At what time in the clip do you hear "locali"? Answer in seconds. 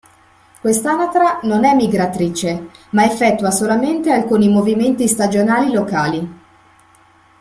5.71-6.39